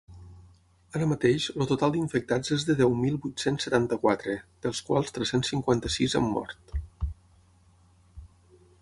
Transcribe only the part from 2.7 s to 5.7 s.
de deu mil vuit-cents setanta-quatre, dels quals tres-cents